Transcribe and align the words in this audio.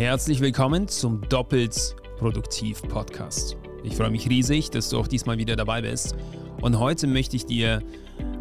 Herzlich 0.00 0.40
willkommen 0.40 0.88
zum 0.88 1.20
Doppelt 1.28 1.94
Produktiv 2.16 2.80
Podcast. 2.80 3.58
Ich 3.84 3.96
freue 3.96 4.08
mich 4.08 4.30
riesig, 4.30 4.70
dass 4.70 4.88
du 4.88 4.98
auch 4.98 5.06
diesmal 5.06 5.36
wieder 5.36 5.56
dabei 5.56 5.82
bist. 5.82 6.16
Und 6.62 6.78
heute 6.78 7.06
möchte 7.06 7.36
ich 7.36 7.44
dir 7.44 7.82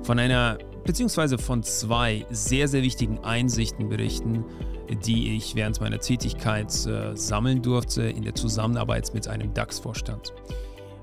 von 0.04 0.20
einer 0.20 0.58
beziehungsweise 0.86 1.38
von 1.38 1.62
zwei 1.62 2.26
sehr, 2.30 2.70
sehr 2.70 2.82
wichtigen 2.82 3.20
Einsichten 3.26 3.90
berichten, 3.90 4.46
die 5.06 5.36
ich 5.36 5.54
während 5.54 5.82
meiner 5.82 6.00
Tätigkeit 6.00 6.74
äh, 6.86 7.14
sammeln 7.18 7.62
durfte 7.62 8.04
in 8.04 8.24
der 8.24 8.36
Zusammenarbeit 8.36 9.14
mit 9.14 9.28
einem 9.28 9.54
DAX-Vorstand. 9.54 10.34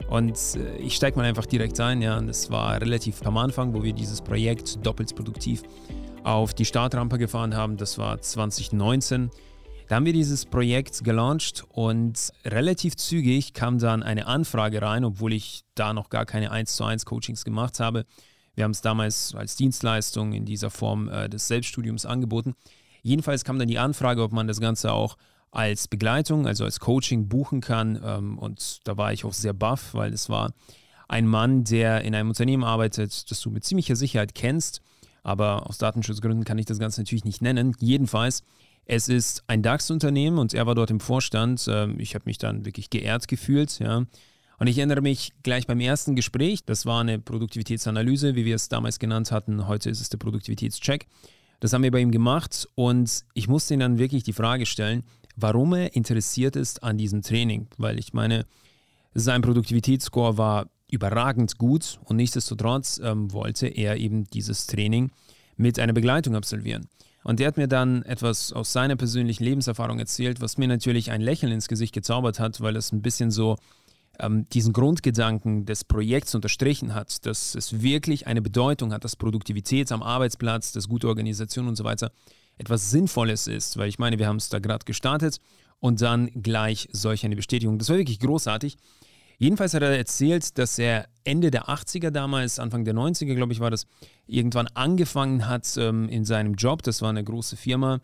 Und 0.08 0.38
äh, 0.56 0.78
ich 0.78 0.96
steige 0.96 1.18
mal 1.18 1.26
einfach 1.26 1.44
direkt 1.44 1.78
ein. 1.80 2.00
Ja, 2.00 2.16
und 2.16 2.30
es 2.30 2.50
war 2.50 2.80
relativ 2.80 3.26
am 3.26 3.36
Anfang, 3.36 3.74
wo 3.74 3.82
wir 3.82 3.92
dieses 3.92 4.22
Projekt 4.22 4.86
doppelt 4.86 5.14
produktiv 5.14 5.64
auf 6.24 6.54
die 6.54 6.64
Startrampe 6.64 7.18
gefahren 7.18 7.54
haben. 7.54 7.76
Das 7.76 7.98
war 7.98 8.18
2019. 8.18 9.30
Da 9.88 9.94
haben 9.94 10.04
wir 10.04 10.12
dieses 10.12 10.46
Projekt 10.46 11.04
gelauncht 11.04 11.64
und 11.68 12.32
relativ 12.44 12.96
zügig 12.96 13.54
kam 13.54 13.78
dann 13.78 14.02
eine 14.02 14.26
Anfrage 14.26 14.82
rein, 14.82 15.04
obwohl 15.04 15.32
ich 15.32 15.62
da 15.76 15.92
noch 15.92 16.10
gar 16.10 16.26
keine 16.26 16.50
1 16.50 16.74
zu 16.74 16.84
1 16.84 17.04
Coachings 17.04 17.44
gemacht 17.44 17.78
habe. 17.78 18.04
Wir 18.56 18.64
haben 18.64 18.72
es 18.72 18.80
damals 18.80 19.32
als 19.36 19.54
Dienstleistung 19.54 20.32
in 20.32 20.44
dieser 20.44 20.70
Form 20.70 21.08
äh, 21.08 21.28
des 21.28 21.46
Selbststudiums 21.46 22.04
angeboten. 22.04 22.56
Jedenfalls 23.02 23.44
kam 23.44 23.60
dann 23.60 23.68
die 23.68 23.78
Anfrage, 23.78 24.22
ob 24.22 24.32
man 24.32 24.48
das 24.48 24.60
Ganze 24.60 24.92
auch 24.92 25.16
als 25.52 25.86
Begleitung, 25.86 26.48
also 26.48 26.64
als 26.64 26.80
Coaching 26.80 27.28
buchen 27.28 27.60
kann. 27.60 28.00
Ähm, 28.04 28.38
und 28.38 28.80
da 28.88 28.96
war 28.96 29.12
ich 29.12 29.24
auch 29.24 29.34
sehr 29.34 29.52
baff, 29.52 29.94
weil 29.94 30.12
es 30.12 30.28
war 30.28 30.52
ein 31.06 31.28
Mann, 31.28 31.62
der 31.62 32.00
in 32.00 32.12
einem 32.16 32.30
Unternehmen 32.30 32.64
arbeitet, 32.64 33.30
das 33.30 33.40
du 33.40 33.50
mit 33.50 33.62
ziemlicher 33.62 33.94
Sicherheit 33.94 34.34
kennst. 34.34 34.80
Aber 35.22 35.68
aus 35.68 35.78
Datenschutzgründen 35.78 36.44
kann 36.44 36.58
ich 36.58 36.66
das 36.66 36.80
Ganze 36.80 37.02
natürlich 37.02 37.24
nicht 37.24 37.40
nennen. 37.40 37.76
Jedenfalls 37.78 38.42
es 38.86 39.08
ist 39.08 39.42
ein 39.48 39.62
DAX-Unternehmen 39.62 40.38
und 40.38 40.54
er 40.54 40.66
war 40.66 40.74
dort 40.74 40.90
im 40.90 41.00
Vorstand. 41.00 41.66
Ähm, 41.68 41.98
ich 41.98 42.14
habe 42.14 42.24
mich 42.26 42.38
dann 42.38 42.64
wirklich 42.64 42.88
geehrt 42.90 43.28
gefühlt, 43.28 43.78
ja. 43.80 44.04
Und 44.58 44.68
ich 44.68 44.78
erinnere 44.78 45.02
mich 45.02 45.32
gleich 45.42 45.66
beim 45.66 45.80
ersten 45.80 46.16
Gespräch, 46.16 46.64
das 46.64 46.86
war 46.86 47.02
eine 47.02 47.18
Produktivitätsanalyse, 47.18 48.36
wie 48.36 48.46
wir 48.46 48.54
es 48.54 48.70
damals 48.70 48.98
genannt 48.98 49.30
hatten. 49.30 49.66
Heute 49.66 49.90
ist 49.90 50.00
es 50.00 50.08
der 50.08 50.16
Produktivitätscheck. 50.16 51.06
Das 51.60 51.74
haben 51.74 51.82
wir 51.82 51.90
bei 51.90 52.00
ihm 52.00 52.10
gemacht 52.10 52.66
und 52.74 53.24
ich 53.34 53.48
musste 53.48 53.74
ihm 53.74 53.80
dann 53.80 53.98
wirklich 53.98 54.22
die 54.22 54.32
Frage 54.32 54.64
stellen, 54.64 55.04
warum 55.36 55.74
er 55.74 55.94
interessiert 55.94 56.56
ist 56.56 56.82
an 56.82 56.96
diesem 56.96 57.20
Training. 57.20 57.66
Weil 57.76 57.98
ich 57.98 58.14
meine, 58.14 58.46
sein 59.12 59.42
Produktivitätsscore 59.42 60.38
war 60.38 60.70
überragend 60.90 61.58
gut 61.58 61.98
und 62.04 62.16
nichtsdestotrotz 62.16 62.98
ähm, 63.02 63.32
wollte 63.32 63.66
er 63.66 63.96
eben 63.96 64.24
dieses 64.24 64.66
Training 64.66 65.10
mit 65.56 65.78
einer 65.78 65.92
Begleitung 65.92 66.34
absolvieren. 66.34 66.88
Und 67.26 67.40
der 67.40 67.48
hat 67.48 67.56
mir 67.56 67.66
dann 67.66 68.04
etwas 68.04 68.52
aus 68.52 68.72
seiner 68.72 68.94
persönlichen 68.94 69.42
Lebenserfahrung 69.42 69.98
erzählt, 69.98 70.40
was 70.40 70.58
mir 70.58 70.68
natürlich 70.68 71.10
ein 71.10 71.20
Lächeln 71.20 71.50
ins 71.50 71.66
Gesicht 71.66 71.92
gezaubert 71.92 72.38
hat, 72.38 72.60
weil 72.60 72.76
es 72.76 72.92
ein 72.92 73.02
bisschen 73.02 73.32
so 73.32 73.56
ähm, 74.20 74.48
diesen 74.50 74.72
Grundgedanken 74.72 75.66
des 75.66 75.82
Projekts 75.82 76.36
unterstrichen 76.36 76.94
hat, 76.94 77.26
dass 77.26 77.56
es 77.56 77.82
wirklich 77.82 78.28
eine 78.28 78.42
Bedeutung 78.42 78.92
hat, 78.92 79.02
dass 79.02 79.16
Produktivität 79.16 79.90
am 79.90 80.04
Arbeitsplatz, 80.04 80.70
dass 80.70 80.88
gute 80.88 81.08
Organisation 81.08 81.66
und 81.66 81.74
so 81.74 81.82
weiter 81.82 82.12
etwas 82.58 82.92
Sinnvolles 82.92 83.48
ist. 83.48 83.76
Weil 83.76 83.88
ich 83.88 83.98
meine, 83.98 84.20
wir 84.20 84.28
haben 84.28 84.36
es 84.36 84.48
da 84.48 84.60
gerade 84.60 84.84
gestartet 84.84 85.40
und 85.80 86.00
dann 86.02 86.30
gleich 86.30 86.88
solch 86.92 87.24
eine 87.24 87.34
Bestätigung. 87.34 87.76
Das 87.80 87.88
war 87.88 87.96
wirklich 87.96 88.20
großartig. 88.20 88.76
Jedenfalls 89.38 89.74
hat 89.74 89.82
er 89.82 89.98
erzählt, 89.98 90.56
dass 90.58 90.78
er 90.78 91.08
Ende 91.26 91.50
der 91.50 91.68
80er 91.68 92.10
damals, 92.10 92.58
Anfang 92.58 92.84
der 92.84 92.94
90er, 92.94 93.34
glaube 93.34 93.52
ich, 93.52 93.60
war 93.60 93.70
das, 93.70 93.86
irgendwann 94.26 94.68
angefangen 94.74 95.48
hat 95.48 95.76
ähm, 95.76 96.08
in 96.08 96.24
seinem 96.24 96.54
Job. 96.54 96.82
Das 96.82 97.02
war 97.02 97.10
eine 97.10 97.24
große 97.24 97.56
Firma 97.56 98.00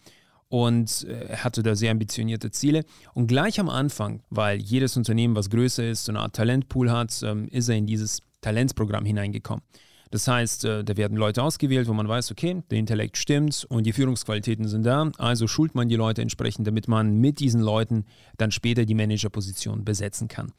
und 0.49 1.05
äh, 1.05 1.29
er 1.29 1.45
hatte 1.45 1.63
da 1.63 1.75
sehr 1.75 1.91
ambitionierte 1.91 2.51
Ziele. 2.51 2.85
Und 3.15 3.27
gleich 3.27 3.59
am 3.59 3.71
Anfang, 3.71 4.21
weil 4.29 4.61
jedes 4.61 4.97
Unternehmen, 4.97 5.35
was 5.35 5.49
größer 5.49 5.89
ist, 5.89 6.05
so 6.05 6.13
eine 6.13 6.21
Art 6.21 6.35
Talentpool 6.35 6.91
hat, 6.91 7.23
ähm, 7.23 7.49
ist 7.49 7.69
er 7.69 7.77
in 7.77 7.87
dieses 7.87 8.21
Talentsprogramm 8.43 9.07
hineingekommen. 9.07 9.63
Das 10.11 10.29
heißt, 10.29 10.67
äh, 10.67 10.85
da 10.85 10.97
werden 10.99 11.17
Leute 11.17 11.43
ausgewählt, 11.43 11.89
wo 11.89 11.95
man 11.95 12.07
weiß, 12.07 12.31
okay, 12.33 12.63
der 12.71 12.79
Intellekt 12.79 13.17
stimmt 13.17 13.65
und 13.71 13.87
die 13.87 13.95
Führungsqualitäten 13.95 14.69
sind 14.69 14.85
da. 14.85 15.11
Also 15.17 15.47
schult 15.47 15.75
man 15.75 15.89
die 15.89 15.97
Leute 15.97 16.21
entsprechend, 16.21 16.67
damit 16.67 16.87
man 16.87 17.17
mit 17.17 17.41
diesen 17.41 17.63
Leuten 17.63 18.05
dann 18.37 18.51
später 18.51 18.85
die 18.85 18.95
Managerposition 18.95 19.87
besetzen 19.87 20.29
kann. 20.29 20.53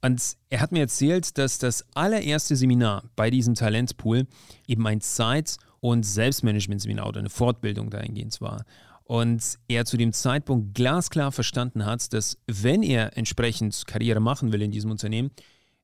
Und 0.00 0.36
er 0.48 0.60
hat 0.60 0.72
mir 0.72 0.80
erzählt, 0.80 1.38
dass 1.38 1.58
das 1.58 1.84
allererste 1.94 2.54
Seminar 2.54 3.04
bei 3.16 3.30
diesem 3.30 3.54
Talentpool 3.54 4.26
eben 4.66 4.86
ein 4.86 5.00
Zeit- 5.00 5.56
und 5.80 6.04
Selbstmanagement-Seminar 6.04 7.08
oder 7.08 7.20
eine 7.20 7.30
Fortbildung 7.30 7.90
dahingehend 7.90 8.40
war. 8.40 8.64
Und 9.04 9.58
er 9.68 9.86
zu 9.86 9.96
dem 9.96 10.12
Zeitpunkt 10.12 10.74
glasklar 10.74 11.32
verstanden 11.32 11.86
hat, 11.86 12.12
dass 12.12 12.38
wenn 12.46 12.82
er 12.82 13.16
entsprechend 13.16 13.86
Karriere 13.86 14.20
machen 14.20 14.52
will 14.52 14.62
in 14.62 14.70
diesem 14.70 14.90
Unternehmen, 14.90 15.30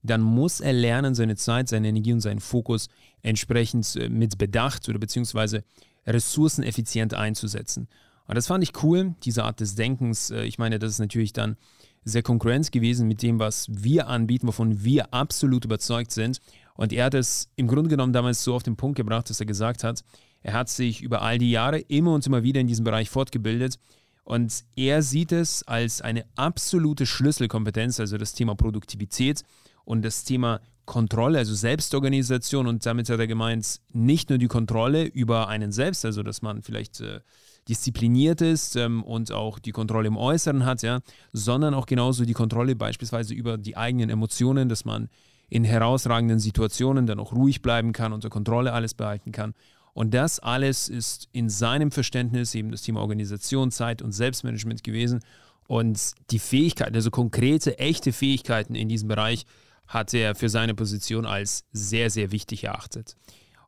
dann 0.02 0.20
muss 0.20 0.60
er 0.60 0.74
lernen, 0.74 1.14
seine 1.14 1.34
Zeit, 1.34 1.68
seine 1.68 1.88
Energie 1.88 2.12
und 2.12 2.20
seinen 2.20 2.40
Fokus 2.40 2.88
entsprechend 3.22 3.96
äh, 3.96 4.10
mit 4.10 4.36
Bedacht 4.36 4.88
oder 4.88 4.98
beziehungsweise 4.98 5.64
ressourceneffizient 6.06 7.14
einzusetzen. 7.14 7.88
Und 8.26 8.36
das 8.36 8.46
fand 8.46 8.62
ich 8.62 8.82
cool, 8.82 9.14
diese 9.22 9.44
Art 9.44 9.60
des 9.60 9.74
Denkens. 9.74 10.30
Äh, 10.30 10.44
ich 10.44 10.58
meine, 10.58 10.78
das 10.78 10.92
ist 10.92 10.98
natürlich 10.98 11.32
dann 11.32 11.56
sehr 12.04 12.22
konkurrenz 12.22 12.70
gewesen 12.70 13.08
mit 13.08 13.22
dem, 13.22 13.38
was 13.38 13.66
wir 13.70 14.08
anbieten, 14.08 14.46
wovon 14.46 14.84
wir 14.84 15.12
absolut 15.12 15.64
überzeugt 15.64 16.12
sind. 16.12 16.40
Und 16.74 16.92
er 16.92 17.06
hat 17.06 17.14
es 17.14 17.48
im 17.56 17.68
Grunde 17.68 17.90
genommen 17.90 18.12
damals 18.12 18.42
so 18.42 18.54
auf 18.54 18.62
den 18.62 18.76
Punkt 18.76 18.96
gebracht, 18.96 19.30
dass 19.30 19.40
er 19.40 19.46
gesagt 19.46 19.84
hat, 19.84 20.04
er 20.42 20.52
hat 20.52 20.68
sich 20.68 21.02
über 21.02 21.22
all 21.22 21.38
die 21.38 21.50
Jahre 21.50 21.78
immer 21.78 22.12
und 22.12 22.26
immer 22.26 22.42
wieder 22.42 22.60
in 22.60 22.66
diesem 22.66 22.84
Bereich 22.84 23.08
fortgebildet. 23.08 23.78
Und 24.24 24.64
er 24.76 25.02
sieht 25.02 25.32
es 25.32 25.62
als 25.64 26.02
eine 26.02 26.24
absolute 26.34 27.06
Schlüsselkompetenz, 27.06 28.00
also 28.00 28.18
das 28.18 28.32
Thema 28.32 28.54
Produktivität 28.54 29.42
und 29.84 30.02
das 30.02 30.24
Thema 30.24 30.60
Kontrolle, 30.84 31.38
also 31.38 31.54
Selbstorganisation. 31.54 32.66
Und 32.66 32.84
damit 32.84 33.08
hat 33.08 33.20
er 33.20 33.26
gemeint, 33.26 33.80
nicht 33.92 34.28
nur 34.28 34.38
die 34.38 34.46
Kontrolle 34.46 35.04
über 35.04 35.48
einen 35.48 35.72
selbst, 35.72 36.04
also 36.04 36.22
dass 36.22 36.42
man 36.42 36.62
vielleicht 36.62 37.00
äh, 37.00 37.20
diszipliniert 37.68 38.40
ist 38.40 38.76
ähm, 38.76 39.02
und 39.02 39.32
auch 39.32 39.58
die 39.58 39.72
Kontrolle 39.72 40.08
im 40.08 40.16
Äußeren 40.16 40.64
hat, 40.64 40.82
ja, 40.82 41.00
sondern 41.32 41.74
auch 41.74 41.86
genauso 41.86 42.24
die 42.24 42.32
Kontrolle 42.32 42.76
beispielsweise 42.76 43.34
über 43.34 43.56
die 43.58 43.76
eigenen 43.76 44.10
Emotionen, 44.10 44.68
dass 44.68 44.84
man 44.84 45.08
in 45.48 45.64
herausragenden 45.64 46.38
Situationen 46.38 47.06
dann 47.06 47.20
auch 47.20 47.32
ruhig 47.32 47.62
bleiben 47.62 47.92
kann, 47.92 48.12
unter 48.12 48.30
Kontrolle 48.30 48.72
alles 48.72 48.94
behalten 48.94 49.32
kann. 49.32 49.54
Und 49.92 50.12
das 50.12 50.40
alles 50.40 50.88
ist 50.88 51.28
in 51.32 51.48
seinem 51.48 51.92
Verständnis 51.92 52.54
eben 52.54 52.72
das 52.72 52.82
Thema 52.82 53.00
Organisation, 53.00 53.70
Zeit 53.70 54.02
und 54.02 54.12
Selbstmanagement 54.12 54.82
gewesen. 54.82 55.20
Und 55.68 56.14
die 56.30 56.40
Fähigkeiten, 56.40 56.94
also 56.94 57.10
konkrete, 57.10 57.78
echte 57.78 58.12
Fähigkeiten 58.12 58.74
in 58.74 58.88
diesem 58.88 59.08
Bereich, 59.08 59.46
hat 59.86 60.12
er 60.12 60.34
für 60.34 60.48
seine 60.48 60.74
Position 60.74 61.26
als 61.26 61.64
sehr, 61.72 62.10
sehr 62.10 62.32
wichtig 62.32 62.64
erachtet. 62.64 63.16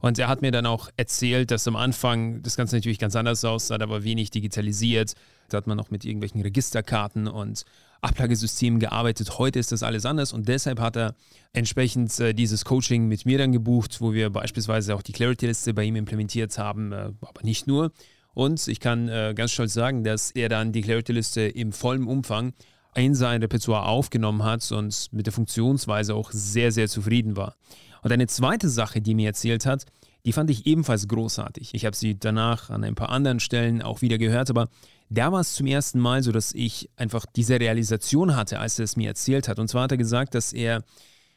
Und 0.01 0.19
er 0.19 0.29
hat 0.29 0.43
mir 0.43 0.51
dann 0.51 0.67
auch 0.67 0.91
erzählt, 0.97 1.51
dass 1.51 1.67
am 1.67 1.77
Anfang 1.77 2.43
das 2.43 2.57
Ganze 2.57 2.77
natürlich 2.77 2.99
ganz 2.99 3.17
anders 3.17 3.45
aussah, 3.45 3.79
war 3.89 4.05
wenig 4.05 4.31
digitalisiert. 4.31 5.15
Da 5.49 5.59
hat 5.59 5.67
man 5.67 5.77
noch 5.77 5.91
mit 5.91 6.05
irgendwelchen 6.05 6.43
Registerkarten 6.43 7.29
und 7.29 7.65
Ablagesystemen 8.01 8.79
gearbeitet. 8.79 9.39
Heute 9.39 9.59
ist 9.59 9.73
das 9.73 9.83
alles 9.83 10.05
anders 10.05 10.33
und 10.33 10.49
deshalb 10.49 10.81
hat 10.81 10.97
er 10.97 11.15
entsprechend 11.53 12.19
äh, 12.21 12.35
dieses 12.35 12.65
Coaching 12.65 13.09
mit 13.09 13.27
mir 13.27 13.39
dann 13.39 13.53
gebucht, 13.53 14.01
wo 14.01 14.13
wir 14.13 14.31
beispielsweise 14.31 14.95
auch 14.95 15.03
die 15.03 15.13
Clarity-Liste 15.13 15.73
bei 15.73 15.85
ihm 15.85 15.97
implementiert 15.97 16.59
haben, 16.59 16.93
äh, 16.93 17.13
aber 17.21 17.43
nicht 17.43 17.67
nur. 17.67 17.93
Und 18.35 18.69
ich 18.69 18.81
kann 18.81 19.09
äh, 19.09 19.33
ganz 19.35 19.53
stolz 19.53 19.73
sagen, 19.73 20.05
dass 20.05 20.31
er 20.31 20.49
dann 20.49 20.73
die 20.73 20.83
Clarity-Liste 20.83 21.43
im 21.43 21.73
vollen 21.73 22.07
Umfang 22.07 22.53
in 22.95 23.15
sein 23.15 23.41
Repertoire 23.41 23.87
aufgenommen 23.87 24.43
hat 24.43 24.71
und 24.73 25.09
mit 25.13 25.27
der 25.27 25.33
Funktionsweise 25.33 26.15
auch 26.15 26.31
sehr, 26.33 26.73
sehr 26.73 26.89
zufrieden 26.89 27.37
war. 27.37 27.57
Und 28.03 28.13
eine 28.13 28.27
zweite 28.27 28.69
Sache, 28.69 29.01
die 29.01 29.15
mir 29.15 29.29
erzählt 29.29 29.67
hat, 29.67 29.87
die 30.25 30.33
fand 30.33 30.51
ich 30.51 30.67
ebenfalls 30.67 31.07
großartig. 31.07 31.73
Ich 31.73 31.87
habe 31.87 31.95
sie 31.95 32.19
danach 32.19 32.69
an 32.71 32.83
ein 32.83 32.97
paar 32.97 33.11
anderen 33.11 33.39
Stellen 33.39 33.81
auch 33.81 34.03
wieder 34.03 34.19
gehört, 34.19 34.51
aber 34.51 34.69
da 35.09 35.31
war 35.31 35.41
es 35.41 35.55
zum 35.55 35.67
ersten 35.67 36.01
Mal 36.01 36.23
so, 36.25 36.33
dass 36.33 36.53
ich 36.53 36.91
einfach 36.97 37.27
diese 37.37 37.61
Realisation 37.61 38.35
hatte, 38.35 38.59
als 38.59 38.79
er 38.79 38.85
es 38.87 38.97
mir 38.97 39.09
erzählt 39.09 39.47
hat. 39.47 39.61
Und 39.61 39.69
zwar 39.69 39.85
hat 39.85 39.93
er 39.93 39.99
gesagt, 39.99 40.35
dass 40.35 40.53
er, 40.53 40.83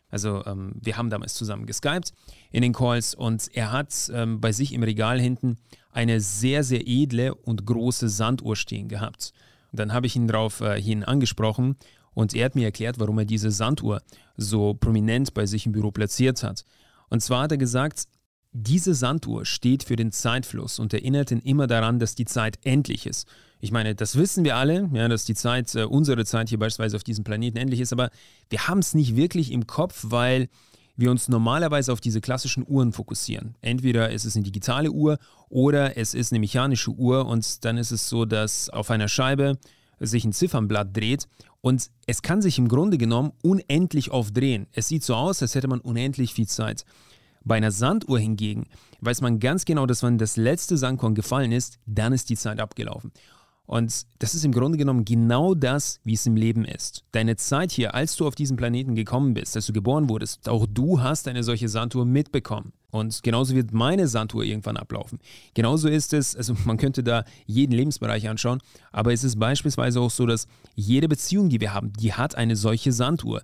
also 0.09 0.43
ähm, 0.45 0.73
wir 0.81 0.97
haben 0.97 1.11
damals 1.11 1.35
zusammen 1.35 1.67
geskypt 1.67 2.13
in 2.51 2.63
den 2.63 2.73
Calls 2.73 3.13
und 3.13 3.47
er 3.53 3.71
hat 3.71 3.93
ähm, 4.11 4.41
bei 4.41 4.51
sich 4.51 4.73
im 4.73 4.81
Regal 4.81 5.19
hinten 5.19 5.57
eine 5.91 6.19
sehr, 6.19 6.63
sehr 6.63 6.87
edle 6.87 7.35
und 7.35 7.67
große 7.67 8.09
Sanduhr 8.09 8.55
stehen 8.55 8.87
gehabt. 8.87 9.33
Und 9.71 9.79
dann 9.79 9.93
habe 9.93 10.07
ich 10.07 10.15
ihn 10.15 10.27
darauf 10.27 10.61
äh, 10.61 10.81
hin 10.81 11.03
angesprochen 11.03 11.75
und 12.13 12.33
er 12.33 12.45
hat 12.45 12.55
mir 12.55 12.65
erklärt, 12.65 12.99
warum 12.99 13.19
er 13.19 13.25
diese 13.25 13.51
Sanduhr 13.51 14.01
so 14.37 14.73
prominent 14.73 15.33
bei 15.33 15.45
sich 15.45 15.65
im 15.65 15.71
Büro 15.71 15.91
platziert 15.91 16.43
hat. 16.43 16.65
Und 17.09 17.21
zwar 17.21 17.43
hat 17.43 17.51
er 17.51 17.57
gesagt, 17.57 18.07
diese 18.51 18.95
Sanduhr 18.95 19.45
steht 19.45 19.83
für 19.83 19.95
den 19.95 20.11
Zeitfluss 20.11 20.79
und 20.79 20.93
erinnert 20.93 21.31
ihn 21.31 21.39
immer 21.39 21.67
daran, 21.67 21.99
dass 21.99 22.15
die 22.15 22.25
Zeit 22.25 22.57
endlich 22.63 23.05
ist. 23.05 23.27
Ich 23.59 23.71
meine, 23.71 23.93
das 23.93 24.15
wissen 24.15 24.43
wir 24.43 24.55
alle, 24.55 24.89
ja, 24.93 25.07
dass 25.07 25.25
die 25.25 25.35
Zeit, 25.35 25.75
äh, 25.75 25.83
unsere 25.83 26.25
Zeit 26.25 26.49
hier 26.49 26.57
beispielsweise 26.57 26.95
auf 26.95 27.03
diesem 27.03 27.23
Planeten 27.23 27.57
endlich 27.57 27.81
ist, 27.81 27.93
aber 27.93 28.09
wir 28.49 28.67
haben 28.67 28.79
es 28.79 28.93
nicht 28.93 29.15
wirklich 29.15 29.51
im 29.51 29.67
Kopf, 29.67 30.05
weil 30.07 30.49
wir 30.95 31.11
uns 31.11 31.29
normalerweise 31.29 31.93
auf 31.93 32.01
diese 32.01 32.21
klassischen 32.21 32.65
Uhren 32.67 32.91
fokussieren. 32.91 33.55
Entweder 33.61 34.09
ist 34.11 34.25
es 34.25 34.35
eine 34.35 34.43
digitale 34.43 34.91
Uhr 34.91 35.17
oder 35.49 35.97
es 35.97 36.13
ist 36.13 36.31
eine 36.31 36.39
mechanische 36.39 36.91
Uhr 36.91 37.25
und 37.25 37.63
dann 37.63 37.77
ist 37.77 37.91
es 37.91 38.09
so, 38.09 38.25
dass 38.25 38.69
auf 38.69 38.91
einer 38.91 39.07
Scheibe 39.07 39.57
sich 39.99 40.25
ein 40.25 40.33
Ziffernblatt 40.33 40.95
dreht 40.95 41.27
und 41.61 41.89
es 42.07 42.21
kann 42.21 42.41
sich 42.41 42.57
im 42.57 42.67
Grunde 42.67 42.97
genommen 42.97 43.31
unendlich 43.43 44.11
oft 44.11 44.35
drehen. 44.35 44.67
Es 44.71 44.87
sieht 44.87 45.03
so 45.03 45.15
aus, 45.15 45.41
als 45.41 45.55
hätte 45.55 45.67
man 45.67 45.81
unendlich 45.81 46.33
viel 46.33 46.47
Zeit. 46.47 46.85
Bei 47.43 47.55
einer 47.55 47.71
Sanduhr 47.71 48.19
hingegen 48.19 48.67
weiß 49.01 49.21
man 49.21 49.39
ganz 49.39 49.65
genau, 49.65 49.85
dass 49.85 50.03
wenn 50.03 50.17
das 50.17 50.37
letzte 50.37 50.77
Sandkorn 50.77 51.15
gefallen 51.15 51.51
ist, 51.51 51.79
dann 51.85 52.13
ist 52.13 52.29
die 52.29 52.37
Zeit 52.37 52.59
abgelaufen. 52.59 53.11
Und 53.69 54.07
das 54.17 54.33
ist 54.33 54.43
im 54.45 54.51
Grunde 54.51 54.79
genommen 54.79 55.05
genau 55.05 55.53
das, 55.53 55.99
wie 56.03 56.15
es 56.15 56.25
im 56.25 56.35
Leben 56.35 56.65
ist. 56.65 57.03
Deine 57.11 57.35
Zeit 57.35 57.71
hier, 57.71 57.93
als 57.93 58.15
du 58.15 58.25
auf 58.25 58.33
diesen 58.33 58.57
Planeten 58.57 58.95
gekommen 58.95 59.35
bist, 59.35 59.55
als 59.55 59.67
du 59.67 59.73
geboren 59.73 60.09
wurdest, 60.09 60.49
auch 60.49 60.65
du 60.67 61.01
hast 61.03 61.27
eine 61.27 61.43
solche 61.43 61.69
Sanduhr 61.69 62.03
mitbekommen. 62.03 62.73
Und 62.89 63.21
genauso 63.21 63.53
wird 63.53 63.71
meine 63.71 64.07
Sanduhr 64.07 64.43
irgendwann 64.43 64.75
ablaufen. 64.75 65.19
Genauso 65.53 65.87
ist 65.87 66.13
es, 66.13 66.35
also 66.35 66.55
man 66.65 66.77
könnte 66.77 67.03
da 67.03 67.25
jeden 67.45 67.73
Lebensbereich 67.73 68.27
anschauen, 68.27 68.57
aber 68.91 69.13
es 69.13 69.23
ist 69.23 69.37
beispielsweise 69.37 70.01
auch 70.01 70.09
so, 70.09 70.25
dass 70.25 70.47
jede 70.73 71.07
Beziehung, 71.07 71.49
die 71.49 71.61
wir 71.61 71.71
haben, 71.71 71.93
die 71.93 72.13
hat 72.13 72.33
eine 72.33 72.55
solche 72.55 72.91
Sanduhr 72.91 73.43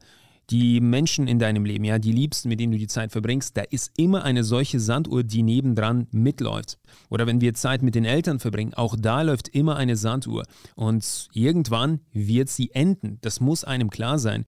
die 0.50 0.80
Menschen 0.80 1.28
in 1.28 1.40
deinem 1.40 1.66
Leben, 1.66 1.84
ja, 1.84 1.98
die 1.98 2.12
Liebsten, 2.12 2.50
mit 2.50 2.60
denen 2.60 2.72
du 2.72 2.78
die 2.78 2.88
Zeit 2.88 3.12
verbringst, 3.12 3.58
da 3.58 3.62
ist 3.62 3.92
immer 3.98 4.24
eine 4.24 4.44
solche 4.44 4.80
Sanduhr, 4.80 5.24
die 5.24 5.44
nebendran 5.44 6.08
mitläuft. 6.12 6.78
Oder 7.10 7.26
wenn 7.28 7.42
wir 7.42 7.54
Zeit 7.54 7.82
mit 7.82 7.96
den 7.96 8.06
Eltern 8.06 8.40
verbringen, 8.40 8.74
auch 8.74 8.96
da 9.00 9.22
läuft 9.22 9.48
immer 9.50 9.76
eine 9.76 9.96
Sanduhr. 9.96 10.44
Und 10.76 11.30
irgendwann 11.34 12.02
wird 12.12 12.50
sie 12.50 12.72
enden. 12.72 13.18
Das 13.22 13.40
muss 13.40 13.64
einem 13.64 13.90
klar 13.90 14.20
sein. 14.20 14.46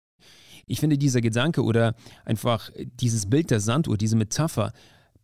Ich 0.67 0.79
finde 0.81 0.97
dieser 0.97 1.21
Gedanke 1.21 1.63
oder 1.63 1.95
einfach 2.25 2.69
dieses 2.75 3.29
Bild 3.29 3.49
der 3.51 3.61
Sanduhr, 3.61 3.97
diese 3.97 4.17
Metapher, 4.17 4.73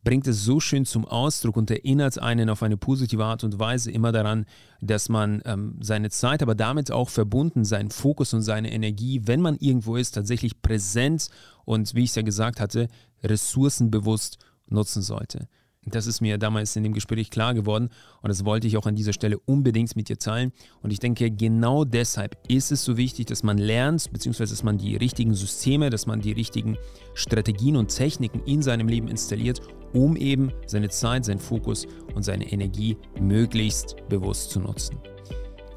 bringt 0.03 0.27
es 0.27 0.43
so 0.43 0.59
schön 0.59 0.85
zum 0.85 1.05
Ausdruck 1.05 1.57
und 1.57 1.71
erinnert 1.71 2.19
einen 2.19 2.49
auf 2.49 2.63
eine 2.63 2.77
positive 2.77 3.23
Art 3.23 3.43
und 3.43 3.59
Weise 3.59 3.91
immer 3.91 4.11
daran, 4.11 4.45
dass 4.81 5.09
man 5.09 5.41
ähm, 5.45 5.77
seine 5.81 6.09
Zeit, 6.09 6.41
aber 6.41 6.55
damit 6.55 6.91
auch 6.91 7.09
verbunden, 7.09 7.63
seinen 7.63 7.89
Fokus 7.89 8.33
und 8.33 8.41
seine 8.41 8.71
Energie, 8.71 9.21
wenn 9.25 9.41
man 9.41 9.55
irgendwo 9.57 9.95
ist, 9.95 10.11
tatsächlich 10.11 10.61
präsent 10.61 11.29
und, 11.65 11.95
wie 11.95 12.03
ich 12.03 12.09
es 12.09 12.15
ja 12.15 12.21
gesagt 12.21 12.59
hatte, 12.59 12.87
ressourcenbewusst 13.23 14.37
nutzen 14.67 15.01
sollte. 15.01 15.47
Das 15.85 16.07
ist 16.07 16.21
mir 16.21 16.37
damals 16.37 16.75
in 16.75 16.83
dem 16.83 16.93
Gespräch 16.93 17.29
klar 17.29 17.53
geworden 17.53 17.89
und 18.21 18.29
das 18.29 18.45
wollte 18.45 18.67
ich 18.67 18.77
auch 18.77 18.85
an 18.85 18.95
dieser 18.95 19.13
Stelle 19.13 19.37
unbedingt 19.39 19.95
mit 19.95 20.09
dir 20.09 20.17
teilen. 20.17 20.51
Und 20.81 20.91
ich 20.91 20.99
denke, 20.99 21.29
genau 21.29 21.83
deshalb 21.83 22.37
ist 22.47 22.71
es 22.71 22.83
so 22.83 22.97
wichtig, 22.97 23.25
dass 23.25 23.43
man 23.43 23.57
lernt, 23.57 24.11
beziehungsweise 24.11 24.53
dass 24.53 24.63
man 24.63 24.77
die 24.77 24.95
richtigen 24.95 25.33
Systeme, 25.33 25.89
dass 25.89 26.05
man 26.05 26.21
die 26.21 26.31
richtigen 26.31 26.77
Strategien 27.13 27.75
und 27.75 27.89
Techniken 27.89 28.41
in 28.45 28.61
seinem 28.61 28.87
Leben 28.87 29.07
installiert, 29.07 29.61
um 29.93 30.15
eben 30.15 30.51
seine 30.65 30.89
Zeit, 30.89 31.25
seinen 31.25 31.39
Fokus 31.39 31.85
und 32.15 32.23
seine 32.23 32.51
Energie 32.51 32.97
möglichst 33.19 33.95
bewusst 34.09 34.51
zu 34.51 34.59
nutzen. 34.59 34.97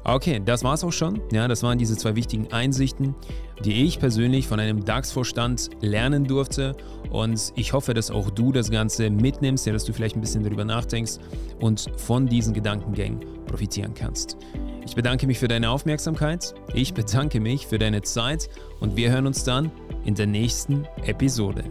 Okay, 0.03 0.41
das 0.43 0.63
war's 0.63 0.83
auch 0.83 0.93
schon. 0.93 1.21
Ja, 1.31 1.47
das 1.47 1.63
waren 1.63 1.77
diese 1.77 1.97
zwei 1.97 2.15
wichtigen 2.15 2.51
Einsichten, 2.51 3.13
die 3.63 3.85
ich 3.85 3.99
persönlich 3.99 4.47
von 4.47 4.59
einem 4.59 4.85
DAX-Vorstand 4.85 5.69
lernen 5.81 6.23
durfte. 6.23 6.75
Und 7.09 7.51
ich 7.55 7.73
hoffe, 7.73 7.93
dass 7.93 8.09
auch 8.09 8.29
du 8.29 8.51
das 8.51 8.71
Ganze 8.71 9.09
mitnimmst, 9.09 9.65
ja, 9.65 9.73
dass 9.73 9.83
du 9.83 9.93
vielleicht 9.93 10.15
ein 10.15 10.21
bisschen 10.21 10.43
darüber 10.43 10.63
nachdenkst 10.63 11.17
und 11.59 11.87
von 11.97 12.27
diesen 12.27 12.53
Gedankengängen 12.53 13.19
profitieren 13.47 13.93
kannst. 13.93 14.37
Ich 14.85 14.95
bedanke 14.95 15.27
mich 15.27 15.39
für 15.39 15.49
deine 15.49 15.69
Aufmerksamkeit. 15.69 16.55
Ich 16.73 16.93
bedanke 16.93 17.41
mich 17.41 17.67
für 17.67 17.77
deine 17.77 18.01
Zeit 18.01 18.49
und 18.79 18.95
wir 18.95 19.11
hören 19.11 19.27
uns 19.27 19.43
dann 19.43 19.69
in 20.05 20.15
der 20.15 20.27
nächsten 20.27 20.85
Episode. 21.03 21.65